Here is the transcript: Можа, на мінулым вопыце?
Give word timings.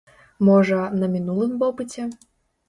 Можа, 0.47 0.79
на 1.01 1.09
мінулым 1.17 1.53
вопыце? 1.65 2.09